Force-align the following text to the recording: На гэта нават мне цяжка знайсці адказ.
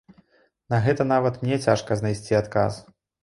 На 0.73 0.79
гэта 0.85 1.05
нават 1.11 1.37
мне 1.43 1.59
цяжка 1.67 1.99
знайсці 2.01 2.39
адказ. 2.41 2.81